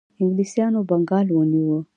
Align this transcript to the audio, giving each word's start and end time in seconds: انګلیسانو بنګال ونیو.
انګلیسانو 0.21 0.79
بنګال 0.89 1.27
ونیو. 1.31 1.77